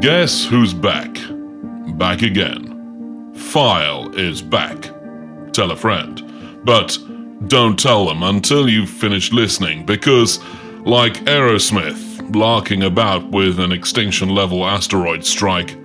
Guess 0.00 0.44
who's 0.44 0.72
back? 0.72 1.18
Back 1.98 2.22
again. 2.22 3.34
File 3.34 4.14
is 4.14 4.40
back. 4.40 4.92
Tell 5.52 5.72
a 5.72 5.76
friend. 5.76 6.22
But 6.64 6.96
don't 7.48 7.76
tell 7.76 8.06
them 8.06 8.22
until 8.22 8.68
you've 8.68 8.90
finished 8.90 9.32
listening, 9.32 9.84
because, 9.84 10.38
like 10.84 11.14
Aerosmith 11.24 12.32
larking 12.32 12.84
about 12.84 13.28
with 13.30 13.58
an 13.58 13.72
extinction 13.72 14.28
level 14.28 14.64
asteroid 14.64 15.24
strike, 15.24 15.76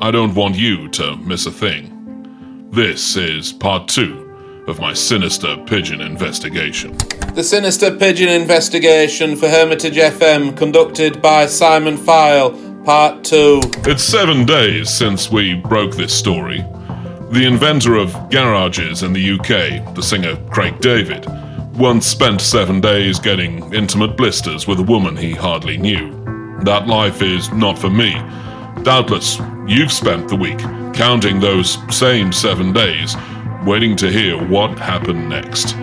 I 0.00 0.10
don't 0.10 0.34
want 0.34 0.56
you 0.56 0.88
to 0.88 1.16
miss 1.18 1.46
a 1.46 1.52
thing. 1.52 2.66
This 2.72 3.14
is 3.14 3.52
part 3.52 3.86
two 3.86 4.64
of 4.66 4.80
my 4.80 4.94
sinister 4.94 5.56
pigeon 5.66 6.00
investigation. 6.00 6.96
The 7.34 7.44
Sinister 7.44 7.96
Pigeon 7.96 8.28
Investigation 8.28 9.36
for 9.36 9.48
Hermitage 9.48 9.94
FM, 9.94 10.56
conducted 10.56 11.22
by 11.22 11.46
Simon 11.46 11.96
File, 11.96 12.69
Part 12.90 13.22
2. 13.22 13.60
It's 13.84 14.02
seven 14.02 14.44
days 14.44 14.90
since 14.90 15.30
we 15.30 15.54
broke 15.54 15.94
this 15.94 16.12
story. 16.12 16.62
The 17.30 17.46
inventor 17.46 17.94
of 17.94 18.12
garages 18.30 19.04
in 19.04 19.12
the 19.12 19.30
UK, 19.38 19.94
the 19.94 20.02
singer 20.02 20.36
Craig 20.50 20.80
David, 20.80 21.24
once 21.78 22.08
spent 22.08 22.40
seven 22.40 22.80
days 22.80 23.20
getting 23.20 23.72
intimate 23.72 24.16
blisters 24.16 24.66
with 24.66 24.80
a 24.80 24.82
woman 24.82 25.16
he 25.16 25.30
hardly 25.30 25.76
knew. 25.76 26.10
That 26.64 26.88
life 26.88 27.22
is 27.22 27.52
not 27.52 27.78
for 27.78 27.90
me. 27.90 28.14
Doubtless, 28.82 29.38
you've 29.68 29.92
spent 29.92 30.28
the 30.28 30.34
week 30.34 30.58
counting 30.92 31.38
those 31.38 31.78
same 31.96 32.32
seven 32.32 32.72
days, 32.72 33.14
waiting 33.64 33.94
to 33.98 34.10
hear 34.10 34.36
what 34.36 34.76
happened 34.80 35.28
next. 35.28 35.76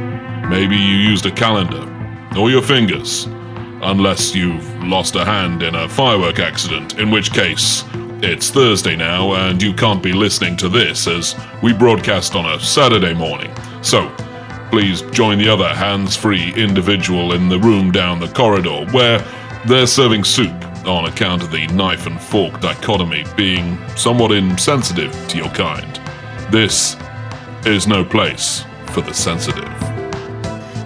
Maybe 0.50 0.76
you 0.76 0.96
used 0.98 1.26
a 1.26 1.32
calendar, 1.32 1.88
or 2.38 2.52
your 2.52 2.62
fingers, 2.62 3.28
unless 3.88 4.36
you've 4.36 4.84
lost 4.84 5.16
a 5.16 5.24
hand 5.24 5.64
in 5.64 5.74
a 5.74 5.88
firework 5.88 6.40
accident, 6.40 7.00
in 7.00 7.10
which 7.10 7.32
case, 7.32 7.86
it's 8.22 8.50
Thursday 8.50 8.96
now, 8.96 9.34
and 9.34 9.62
you 9.62 9.74
can't 9.74 10.04
be 10.04 10.12
listening 10.12 10.58
to 10.58 10.68
this 10.68 11.08
as 11.08 11.36
we 11.64 11.72
broadcast 11.72 12.36
on 12.36 12.46
a 12.46 12.60
Saturday 12.60 13.14
morning. 13.14 13.52
So, 13.82 14.14
please 14.70 15.04
join 15.12 15.38
the 15.38 15.48
other 15.48 15.74
hands 15.74 16.18
free 16.18 16.54
individual 16.56 17.34
in 17.34 17.48
the 17.48 17.60
room 17.60 17.92
down 17.92 18.20
the 18.20 18.28
corridor 18.28 18.86
where 18.92 19.26
they're 19.66 19.88
serving 19.88 20.26
soup 20.26 20.54
on 20.86 21.06
account 21.06 21.42
of 21.42 21.52
the 21.52 21.68
knife 21.68 22.08
and 22.08 22.20
fork 22.20 22.60
dichotomy 22.60 23.24
being 23.38 23.78
somewhat 23.96 24.32
insensitive 24.32 25.14
to 25.30 25.38
your 25.38 25.50
kind. 25.50 25.96
This 26.52 26.98
is 27.66 27.88
no 27.88 28.04
place 28.04 28.66
for 28.88 29.02
the 29.02 29.14
sensitive. 29.14 29.77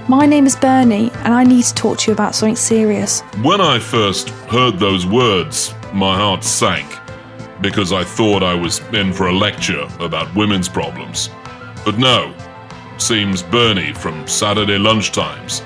My 0.07 0.25
name 0.25 0.45
is 0.45 0.55
Bernie, 0.55 1.11
and 1.23 1.33
I 1.33 1.43
need 1.43 1.63
to 1.63 1.75
talk 1.75 1.99
to 1.99 2.11
you 2.11 2.13
about 2.13 2.33
something 2.33 2.55
serious. 2.55 3.21
When 3.43 3.61
I 3.61 3.77
first 3.77 4.29
heard 4.29 4.79
those 4.79 5.05
words, 5.05 5.73
my 5.93 6.15
heart 6.17 6.43
sank 6.43 6.87
because 7.61 7.93
I 7.93 8.03
thought 8.03 8.41
I 8.41 8.55
was 8.55 8.79
in 8.93 9.13
for 9.13 9.27
a 9.27 9.33
lecture 9.33 9.87
about 9.99 10.33
women's 10.35 10.67
problems. 10.67 11.29
But 11.85 11.97
no, 11.97 12.33
seems 12.97 13.43
Bernie 13.43 13.93
from 13.93 14.27
Saturday 14.27 14.77
lunchtimes 14.77 15.59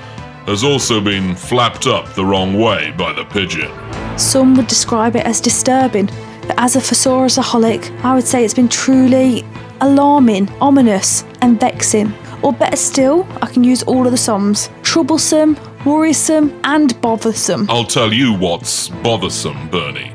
has 0.46 0.62
also 0.62 1.00
been 1.00 1.34
flapped 1.34 1.86
up 1.86 2.12
the 2.14 2.24
wrong 2.24 2.60
way 2.60 2.92
by 2.96 3.12
the 3.12 3.24
pigeon. 3.24 3.70
Some 4.18 4.54
would 4.56 4.68
describe 4.68 5.16
it 5.16 5.26
as 5.26 5.40
disturbing, 5.40 6.06
but 6.42 6.54
as 6.58 6.76
a 6.76 6.78
thesaurusaholic, 6.78 7.90
I 8.04 8.14
would 8.14 8.26
say 8.26 8.44
it's 8.44 8.54
been 8.54 8.68
truly 8.68 9.44
alarming, 9.80 10.50
ominous, 10.60 11.24
and 11.40 11.58
vexing. 11.58 12.12
Or 12.42 12.52
better 12.52 12.76
still, 12.76 13.26
I 13.42 13.46
can 13.46 13.64
use 13.64 13.82
all 13.84 14.06
of 14.06 14.12
the 14.12 14.18
Psalms 14.18 14.70
troublesome, 14.82 15.58
worrisome, 15.84 16.58
and 16.64 17.00
bothersome. 17.00 17.68
I'll 17.70 17.84
tell 17.84 18.12
you 18.12 18.34
what's 18.34 18.88
bothersome, 18.88 19.68
Bernie. 19.70 20.12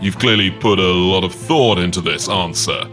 You've 0.00 0.18
clearly 0.18 0.50
put 0.50 0.78
a 0.78 0.92
lot 0.92 1.24
of 1.24 1.32
thought 1.34 1.78
into 1.78 2.00
this 2.00 2.28
answer. 2.28 2.84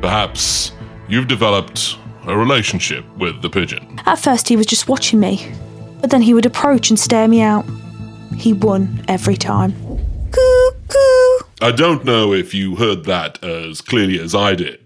Perhaps 0.00 0.72
you've 1.08 1.28
developed 1.28 1.96
a 2.26 2.36
relationship 2.36 3.04
with 3.16 3.40
the 3.42 3.50
pigeon. 3.50 4.00
At 4.06 4.18
first, 4.18 4.48
he 4.48 4.56
was 4.56 4.66
just 4.66 4.88
watching 4.88 5.20
me, 5.20 5.50
but 6.00 6.10
then 6.10 6.22
he 6.22 6.34
would 6.34 6.46
approach 6.46 6.90
and 6.90 6.98
stare 6.98 7.28
me 7.28 7.40
out. 7.40 7.64
He 8.36 8.52
won 8.52 9.04
every 9.08 9.36
time. 9.36 9.72
Cuckoo! 10.30 11.46
I 11.62 11.72
don't 11.74 12.04
know 12.04 12.32
if 12.32 12.54
you 12.54 12.76
heard 12.76 13.04
that 13.04 13.42
as 13.42 13.80
clearly 13.80 14.20
as 14.20 14.34
I 14.34 14.54
did. 14.54 14.79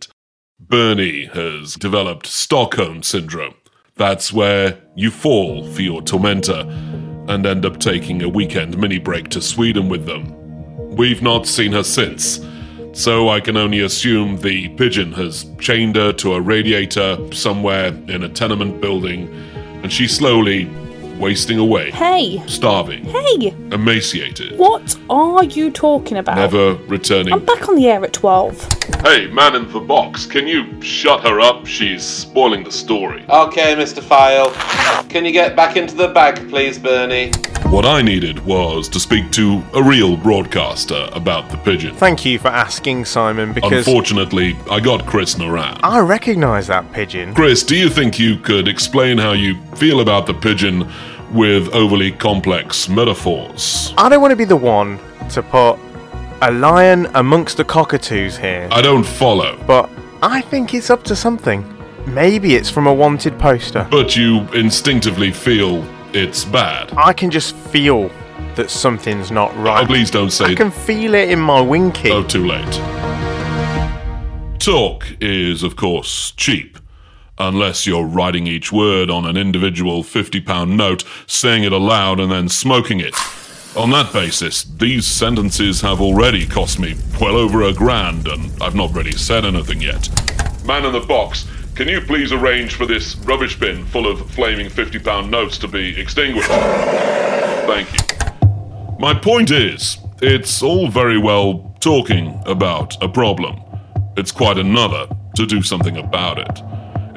Bernie 0.68 1.26
has 1.26 1.74
developed 1.74 2.26
Stockholm 2.26 3.02
Syndrome. 3.02 3.54
That's 3.96 4.32
where 4.32 4.78
you 4.96 5.10
fall 5.10 5.66
for 5.66 5.82
your 5.82 6.00
tormentor 6.00 6.66
and 7.28 7.44
end 7.44 7.66
up 7.66 7.78
taking 7.78 8.22
a 8.22 8.28
weekend 8.28 8.78
mini 8.78 8.98
break 8.98 9.28
to 9.30 9.42
Sweden 9.42 9.90
with 9.90 10.06
them. 10.06 10.32
We've 10.96 11.20
not 11.20 11.46
seen 11.46 11.72
her 11.72 11.82
since, 11.82 12.40
so 12.92 13.28
I 13.28 13.40
can 13.40 13.58
only 13.58 13.80
assume 13.80 14.38
the 14.38 14.68
pigeon 14.70 15.12
has 15.12 15.44
chained 15.60 15.96
her 15.96 16.12
to 16.14 16.32
a 16.32 16.40
radiator 16.40 17.18
somewhere 17.32 17.88
in 17.88 18.22
a 18.22 18.28
tenement 18.28 18.80
building, 18.80 19.28
and 19.82 19.92
she's 19.92 20.16
slowly 20.16 20.64
wasting 21.18 21.58
away, 21.58 21.90
Hey, 21.90 22.42
starving, 22.46 23.04
hey, 23.04 23.54
emaciated, 23.72 24.58
what 24.58 24.96
are 25.08 25.44
you 25.44 25.70
talking 25.70 26.18
about? 26.18 26.36
never 26.36 26.74
returning. 26.86 27.32
I'm 27.32 27.44
back 27.44 27.68
on 27.68 27.76
the 27.76 27.86
air 27.88 28.04
at 28.04 28.12
12. 28.12 28.68
Hey, 29.02 29.26
man 29.28 29.54
in 29.54 29.70
the 29.72 29.80
box, 29.80 30.26
can 30.26 30.46
you 30.46 30.80
shut 30.82 31.20
her 31.22 31.40
up? 31.40 31.66
She's 31.66 32.02
spoiling 32.02 32.64
the 32.64 32.72
story. 32.72 33.24
Okay, 33.28 33.74
Mr. 33.74 34.02
File. 34.02 34.50
Can 35.08 35.24
you 35.24 35.32
get 35.32 35.54
back 35.54 35.76
into 35.76 35.94
the 35.94 36.08
bag, 36.08 36.48
please, 36.48 36.78
Bernie? 36.78 37.30
What 37.70 37.84
I 37.86 38.02
needed 38.02 38.44
was 38.44 38.88
to 38.90 39.00
speak 39.00 39.32
to 39.32 39.60
a 39.74 39.82
real 39.82 40.16
broadcaster 40.16 41.08
about 41.12 41.50
the 41.50 41.56
pigeon. 41.56 41.94
Thank 41.96 42.24
you 42.24 42.38
for 42.38 42.48
asking, 42.48 43.04
Simon, 43.04 43.52
because 43.52 43.86
Unfortunately, 43.86 44.56
I 44.70 44.78
got 44.78 45.06
Chris 45.06 45.34
Naran. 45.34 45.80
I 45.82 45.98
recognise 45.98 46.68
that 46.68 46.92
pigeon. 46.92 47.34
Chris, 47.34 47.64
do 47.64 47.74
you 47.76 47.88
think 47.90 48.18
you 48.18 48.36
could 48.36 48.68
explain 48.68 49.18
how 49.18 49.32
you 49.32 49.60
feel 49.76 50.00
about 50.00 50.26
the 50.26 50.34
pigeon 50.34 50.88
with 51.32 51.68
overly 51.74 52.12
complex 52.12 52.88
metaphors? 52.88 53.92
I 53.98 54.08
don't 54.08 54.20
want 54.20 54.30
to 54.30 54.36
be 54.36 54.44
the 54.44 54.56
one 54.56 55.00
to 55.30 55.42
put 55.42 55.76
a 56.42 56.52
lion 56.52 57.06
amongst 57.14 57.56
the 57.56 57.64
cockatoos 57.64 58.36
here, 58.36 58.68
I 58.70 58.82
don't 58.82 59.04
follow. 59.06 59.58
but 59.66 59.90
I 60.22 60.42
think 60.42 60.74
it's 60.74 60.90
up 60.90 61.02
to 61.04 61.16
something. 61.16 61.64
Maybe 62.06 62.54
it's 62.54 62.70
from 62.70 62.86
a 62.86 62.92
wanted 62.94 63.36
poster. 63.38 63.86
But 63.90 64.14
you 64.14 64.40
instinctively 64.52 65.32
feel 65.32 65.82
it's 66.14 66.44
bad. 66.44 66.92
I 66.96 67.12
can 67.12 67.30
just 67.30 67.56
feel 67.56 68.10
that 68.54 68.70
something's 68.70 69.32
not 69.32 69.54
right. 69.56 69.82
Oh, 69.82 69.86
please 69.86 70.10
don't 70.10 70.30
say 70.30 70.46
I 70.46 70.54
can 70.54 70.70
feel 70.70 71.14
it 71.14 71.28
in 71.28 71.40
my 71.40 71.60
winky. 71.60 72.10
Oh, 72.10 72.22
too 72.22 72.46
late. 72.46 72.72
Talk 74.60 75.04
is, 75.20 75.62
of 75.62 75.74
course, 75.76 76.30
cheap. 76.36 76.78
Unless 77.36 77.84
you're 77.84 78.06
writing 78.06 78.46
each 78.46 78.70
word 78.70 79.10
on 79.10 79.26
an 79.26 79.36
individual 79.36 80.04
£50 80.04 80.76
note, 80.76 81.02
saying 81.26 81.64
it 81.64 81.72
aloud, 81.72 82.20
and 82.20 82.30
then 82.30 82.48
smoking 82.48 83.00
it. 83.00 83.14
On 83.76 83.90
that 83.90 84.12
basis, 84.12 84.62
these 84.62 85.04
sentences 85.04 85.80
have 85.80 86.00
already 86.00 86.46
cost 86.46 86.78
me 86.78 86.94
well 87.20 87.36
over 87.36 87.64
a 87.64 87.74
grand, 87.74 88.28
and 88.28 88.52
I've 88.62 88.76
not 88.76 88.94
really 88.94 89.12
said 89.12 89.44
anything 89.44 89.80
yet. 89.80 90.08
Man 90.64 90.84
in 90.84 90.92
the 90.92 91.00
box, 91.00 91.44
can 91.74 91.88
you 91.88 92.00
please 92.00 92.32
arrange 92.32 92.74
for 92.74 92.86
this 92.86 93.16
rubbish 93.16 93.58
bin 93.58 93.84
full 93.86 94.06
of 94.06 94.30
flaming 94.30 94.68
£50 94.68 95.28
notes 95.28 95.58
to 95.58 95.68
be 95.68 95.98
extinguished? 96.00 96.48
Thank 96.48 97.88
you. 97.92 98.98
My 98.98 99.12
point 99.12 99.50
is, 99.50 99.98
it's 100.22 100.62
all 100.62 100.88
very 100.88 101.18
well 101.18 101.74
talking 101.80 102.40
about 102.46 103.02
a 103.02 103.08
problem. 103.08 103.60
It's 104.16 104.30
quite 104.30 104.56
another 104.56 105.08
to 105.34 105.46
do 105.46 105.62
something 105.62 105.96
about 105.96 106.38
it. 106.38 106.62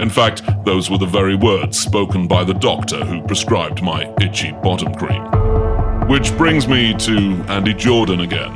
In 0.01 0.09
fact, 0.09 0.41
those 0.66 0.89
were 0.89 0.97
the 0.97 1.06
very 1.06 1.35
words 1.35 1.79
spoken 1.79 2.28
by 2.28 2.44
the 2.44 2.53
doctor 2.53 3.06
who 3.06 3.22
prescribed 3.28 3.84
my 3.84 4.12
itchy 4.22 4.51
bottom 4.63 4.94
cream. 4.95 5.24
Which 6.07 6.35
brings 6.35 6.68
me 6.68 6.95
to 6.95 7.44
Andy 7.47 7.74
Jordan 7.74 8.22
again. 8.22 8.53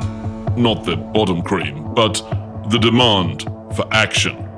Not 0.56 0.84
the 0.84 0.96
bottom 0.96 1.42
cream, 1.42 1.94
but 1.94 2.14
the 2.70 2.78
demand 2.78 3.42
for 3.74 3.86
action. 3.92 4.48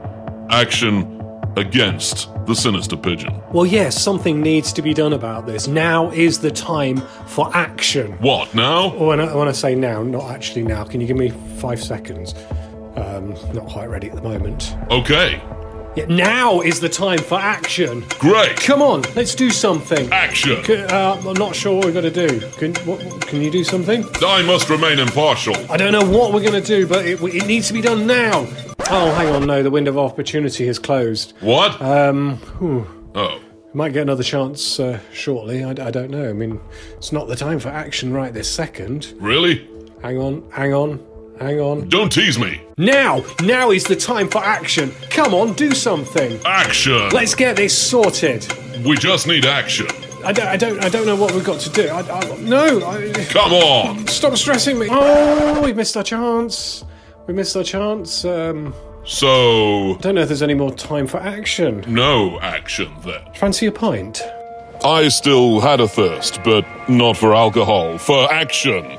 Action 0.51 1.14
against 1.57 2.29
the 2.47 2.55
sinister 2.55 2.97
pigeon. 2.97 3.41
Well, 3.53 3.67
yes, 3.67 4.01
something 4.01 4.41
needs 4.41 4.73
to 4.75 4.83
be 4.83 4.93
done 4.95 5.13
about 5.13 5.47
this. 5.47 5.67
Now 5.69 6.11
is 6.11 6.39
the 6.41 6.51
time 6.51 6.99
for 7.27 7.51
action. 7.57 8.13
What 8.21 8.55
now? 8.55 8.95
When 8.97 9.21
I, 9.21 9.35
when 9.35 9.49
I 9.49 9.53
say 9.53 9.75
now, 9.75 10.03
not 10.03 10.31
actually 10.31 10.63
now, 10.65 10.85
can 10.85 11.01
you 11.01 11.07
give 11.07 11.17
me 11.17 11.31
five 11.59 11.83
seconds? 11.83 12.35
Um, 12.97 13.31
not 13.53 13.67
quite 13.67 13.87
ready 13.89 14.09
at 14.09 14.15
the 14.17 14.23
moment. 14.23 14.77
Okay, 14.91 15.43
Yeah, 15.97 16.07
now 16.07 16.61
is 16.61 16.79
the 16.81 16.89
time 16.89 17.19
for 17.19 17.39
action. 17.39 18.05
great. 18.19 18.57
Come 18.57 18.83
on, 18.83 19.03
let's 19.17 19.35
do 19.35 19.51
something. 19.51 20.13
Action. 20.13 20.63
C- 20.65 20.77
uh, 20.77 21.15
I'm 21.17 21.35
not 21.35 21.55
sure 21.57 21.75
what 21.77 21.87
we're 21.87 21.93
going 22.01 22.13
to 22.13 22.29
do. 22.29 22.41
Can, 22.59 22.75
what, 22.87 23.01
can 23.27 23.41
you 23.41 23.51
do 23.51 23.65
something? 23.65 24.05
I 24.25 24.43
must 24.43 24.69
remain 24.71 24.99
impartial. 24.99 25.55
I 25.71 25.77
don't 25.77 25.93
know 25.93 26.05
what 26.09 26.33
we're 26.33 26.43
going 26.49 26.61
to 26.61 26.67
do, 26.67 26.87
but 26.87 27.05
it, 27.07 27.21
it 27.23 27.47
needs 27.47 27.67
to 27.69 27.75
be 27.75 27.81
done 27.81 28.07
now. 28.07 28.47
Oh, 28.91 29.13
hang 29.17 29.35
on, 29.35 29.47
no, 29.47 29.63
the 29.63 29.71
window 29.71 29.91
of 29.93 29.99
opportunity 29.99 30.67
has 30.67 30.79
closed. 30.79 31.33
What? 31.41 31.81
Um, 31.81 32.37
whew. 32.59 32.87
oh. 33.15 33.41
Might 33.73 33.93
get 33.93 34.03
another 34.03 34.23
chance 34.23 34.79
uh, 34.79 35.01
shortly. 35.13 35.65
I, 35.65 35.71
I 35.71 35.91
don't 35.91 36.11
know. 36.11 36.29
I 36.31 36.33
mean, 36.33 36.61
it's 36.93 37.11
not 37.11 37.27
the 37.27 37.35
time 37.35 37.59
for 37.59 37.71
action 37.71 38.13
right 38.13 38.33
this 38.33 38.49
second. 38.49 39.15
Really? 39.19 39.69
Hang 40.03 40.19
on, 40.19 40.49
hang 40.53 40.73
on. 40.73 41.05
hang 41.41 41.59
on. 41.59 41.89
Don't 41.89 42.13
tease 42.13 42.39
me. 42.39 42.61
Now! 42.77 43.25
Now 43.43 43.71
is 43.73 43.83
the 43.85 43.97
time 43.97 44.29
for 44.29 44.39
action! 44.39 44.93
Come 45.11 45.35
on, 45.35 45.55
do 45.55 45.73
something! 45.73 46.39
Action. 46.45 47.09
Let's 47.11 47.35
get 47.35 47.57
this 47.57 47.77
sorted! 47.77 48.47
We 48.85 48.97
just 48.97 49.27
need 49.27 49.45
action. 49.45 49.87
I 50.25 50.33
don't, 50.33 50.47
I 50.47 50.57
don't, 50.57 50.85
I 50.85 50.89
don't 50.89 51.07
know 51.07 51.17
what 51.17 51.33
we've 51.35 51.45
got 51.45 51.59
to 51.61 51.71
do. 51.71 51.89
I, 51.89 52.01
I, 52.01 52.37
no! 52.39 52.87
I, 52.87 53.25
Come 53.31 53.53
on. 53.53 54.07
stop 54.07 54.37
stressing 54.37 54.79
me! 54.79 54.87
Oh, 54.91 55.63
we 55.65 55.73
missed 55.73 55.97
our 55.97 56.05
chance! 56.05 56.85
We 57.27 57.35
missed 57.35 57.57
our 57.57 57.65
chance. 57.65 58.25
Um, 58.25 58.75
So, 59.07 59.97
don't 60.01 60.15
know 60.15 60.23
if 60.23 60.29
there's 60.29 60.43
any 60.43 60.55
more 60.55 60.73
time 60.73 61.07
for 61.07 61.19
action. 61.19 61.85
no 61.87 62.39
action 62.41 62.91
then. 63.05 63.21
Fancy 63.35 63.67
a 63.67 63.73
pint? 63.73 64.23
I 64.83 65.09
still 65.09 65.61
had 65.61 65.81
a 65.81 65.89
thirst, 65.89 66.41
but 66.43 66.65
not 66.89 67.17
for 67.17 67.35
alcohol, 67.35 67.99
for 67.99 68.33
action. 68.33 68.99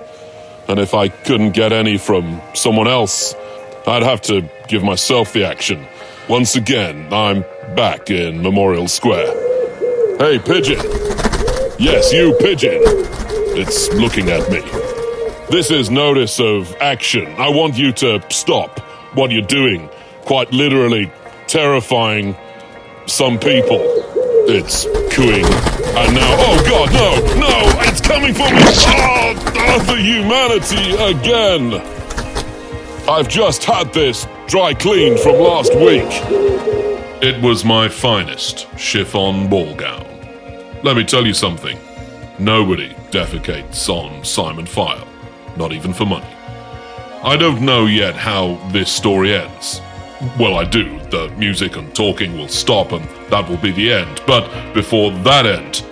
And 0.67 0.79
if 0.79 0.93
I 0.93 1.09
couldn't 1.09 1.51
get 1.51 1.71
any 1.73 1.97
from 1.97 2.39
someone 2.53 2.87
else, 2.87 3.35
I'd 3.87 4.03
have 4.03 4.21
to 4.23 4.47
give 4.67 4.83
myself 4.83 5.33
the 5.33 5.43
action. 5.43 5.85
Once 6.27 6.55
again, 6.55 7.07
I'm 7.11 7.43
back 7.75 8.09
in 8.09 8.41
Memorial 8.41 8.87
Square. 8.87 9.31
Hey, 10.17 10.39
Pigeon. 10.39 10.79
Yes, 11.77 12.11
you, 12.13 12.35
Pigeon. 12.39 12.81
It's 13.57 13.89
looking 13.93 14.29
at 14.29 14.49
me. 14.51 14.61
This 15.49 15.69
is 15.69 15.91
notice 15.91 16.39
of 16.39 16.75
action. 16.81 17.27
I 17.37 17.49
want 17.49 17.77
you 17.77 17.91
to 17.93 18.23
stop 18.31 18.79
what 19.15 19.29
you're 19.31 19.43
doing. 19.43 19.89
Quite 20.23 20.51
literally 20.51 21.11
terrifying 21.47 22.35
some 23.05 23.37
people. 23.37 23.77
It's 24.47 24.85
cooing. 25.13 25.45
And 25.45 26.15
now, 26.15 26.35
oh 26.39 26.63
god, 26.67 26.91
no, 26.93 27.39
no, 27.39 27.81
it's 27.87 28.01
coming 28.01 28.33
for 28.33 28.49
me. 28.49 28.59
Oh, 28.59 29.33
oh, 29.55 29.79
the 29.85 30.01
humanity 30.01 30.95
again. 30.95 31.81
I've 33.07 33.29
just 33.29 33.63
had 33.63 33.93
this 33.93 34.27
dry 34.47 34.73
cleaned 34.73 35.19
from 35.19 35.35
last 35.35 35.75
week. 35.75 36.09
It 37.21 37.39
was 37.41 37.63
my 37.63 37.87
finest 37.87 38.67
chiffon 38.79 39.47
ball 39.47 39.75
gown. 39.75 40.05
Let 40.83 40.97
me 40.97 41.03
tell 41.03 41.25
you 41.25 41.35
something. 41.35 41.77
Nobody 42.39 42.89
defecates 43.11 43.87
on 43.89 44.25
Simon 44.25 44.65
File, 44.65 45.07
not 45.57 45.71
even 45.71 45.93
for 45.93 46.05
money. 46.05 46.33
I 47.23 47.37
don't 47.37 47.61
know 47.61 47.85
yet 47.85 48.15
how 48.15 48.55
this 48.71 48.91
story 48.91 49.33
ends. 49.33 49.81
Well, 50.39 50.55
I 50.55 50.63
do. 50.63 50.99
The 51.09 51.29
music 51.37 51.75
and 51.75 51.93
talking 51.95 52.37
will 52.37 52.47
stop, 52.47 52.91
and 52.91 53.03
that 53.29 53.49
will 53.49 53.57
be 53.57 53.71
the 53.71 53.91
end. 53.91 54.21
But 54.27 54.73
before 54.73 55.11
that 55.11 55.45
end, 55.45 55.83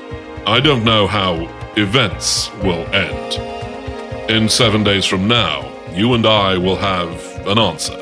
I 0.46 0.60
don't 0.60 0.84
know 0.84 1.08
how 1.08 1.50
events 1.76 2.52
will 2.64 2.86
end. 2.94 4.30
In 4.30 4.48
seven 4.48 4.84
days 4.84 5.06
from 5.06 5.28
now, 5.28 5.72
you 5.92 6.14
and 6.14 6.26
I 6.26 6.58
will 6.58 6.78
have 6.78 7.48
an 7.48 7.58
answer. 7.58 7.98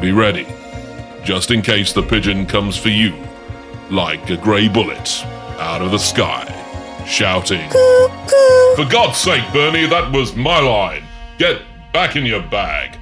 Be 0.00 0.12
ready, 0.12 0.46
just 1.24 1.50
in 1.50 1.62
case 1.62 1.92
the 1.92 2.02
pigeon 2.02 2.46
comes 2.46 2.76
for 2.76 2.88
you, 2.88 3.14
like 3.90 4.30
a 4.30 4.36
grey 4.36 4.68
bullet 4.68 5.24
out 5.58 5.82
of 5.82 5.90
the 5.90 5.98
sky, 5.98 6.46
shouting, 7.06 7.68
For 7.70 8.84
God's 8.88 9.18
sake, 9.18 9.44
Bernie, 9.52 9.86
that 9.86 10.10
was 10.12 10.36
my 10.36 10.60
line. 10.60 11.02
Get 11.38 11.62
back 11.92 12.16
in 12.16 12.26
your 12.26 12.42
bag. 12.42 12.99